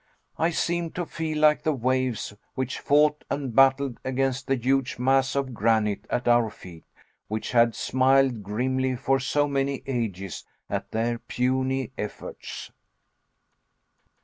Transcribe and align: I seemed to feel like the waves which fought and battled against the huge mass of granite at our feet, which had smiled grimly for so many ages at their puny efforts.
I 0.39 0.49
seemed 0.49 0.95
to 0.95 1.05
feel 1.05 1.37
like 1.37 1.61
the 1.61 1.75
waves 1.75 2.33
which 2.55 2.79
fought 2.79 3.23
and 3.29 3.55
battled 3.55 3.99
against 4.03 4.47
the 4.47 4.55
huge 4.55 4.97
mass 4.97 5.35
of 5.35 5.53
granite 5.53 6.07
at 6.09 6.27
our 6.27 6.49
feet, 6.49 6.85
which 7.27 7.51
had 7.51 7.75
smiled 7.75 8.41
grimly 8.41 8.95
for 8.95 9.19
so 9.19 9.47
many 9.47 9.83
ages 9.85 10.43
at 10.71 10.89
their 10.89 11.19
puny 11.19 11.91
efforts. 11.99 12.71